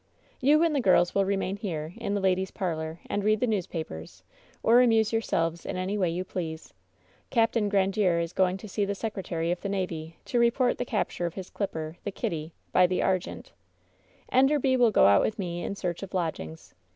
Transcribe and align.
"You 0.39 0.63
and 0.63 0.75
the 0.75 0.81
girls 0.81 1.13
will 1.13 1.25
remain 1.25 1.57
here, 1.57 1.93
in 1.97 2.15
the 2.15 2.19
ladies' 2.21 2.49
parlor, 2.49 3.01
and 3.07 3.23
read 3.23 3.39
the 3.39 3.45
newspapers, 3.45 4.23
or 4.63 4.81
amuse 4.81 5.13
yourselves 5.13 5.63
in 5.63 5.77
any 5.77 5.95
way 5.95 6.09
you 6.09 6.23
please. 6.23 6.73
Capt. 7.29 7.53
Grandiere 7.53 8.19
is 8.19 8.33
going 8.33 8.57
to 8.57 8.67
see 8.67 8.83
the 8.83 8.95
secretary 8.95 9.51
of 9.51 9.61
the 9.61 9.69
navy 9.69 10.17
to 10.25 10.39
report 10.39 10.79
the 10.79 10.85
capture 10.85 11.27
of 11.27 11.35
his 11.35 11.51
clip 11.51 11.73
per, 11.73 11.97
the 12.03 12.09
Kitty, 12.09 12.51
by 12.71 12.87
the 12.87 13.01
Argente. 13.01 13.51
Enderby 14.31 14.75
will 14.75 14.89
go 14.89 15.05
out 15.05 15.21
with 15.21 15.37
me 15.37 15.61
in 15.63 15.75
search 15.75 16.01
of 16.01 16.15
lodgings. 16.15 16.73